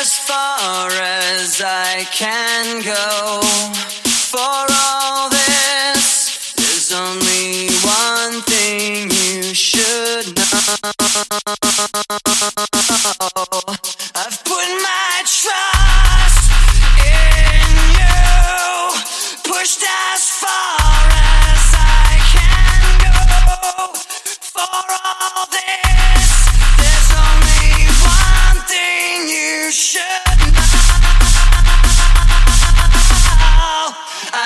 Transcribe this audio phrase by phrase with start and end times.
[0.00, 3.40] as far as I can go.
[4.30, 12.77] For all this, there's only one thing you should know.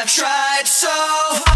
[0.00, 1.49] I've tried so hard.